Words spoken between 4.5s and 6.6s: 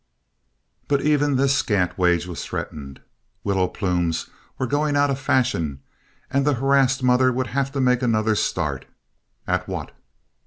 were going out of fashion, and the